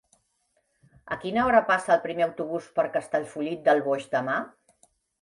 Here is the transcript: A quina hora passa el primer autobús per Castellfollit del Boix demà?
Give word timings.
A 1.15 1.17
quina 1.25 1.43
hora 1.51 1.61
passa 1.69 1.95
el 1.97 2.03
primer 2.07 2.27
autobús 2.29 2.73
per 2.81 2.89
Castellfollit 2.99 3.65
del 3.71 3.87
Boix 3.93 4.13
demà? 4.21 4.43